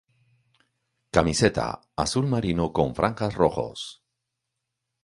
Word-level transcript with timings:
Camiseta:Azul 1.17 2.25
marino 2.33 2.71
con 2.73 2.95
franjas 2.95 3.35
rojos. 3.35 3.87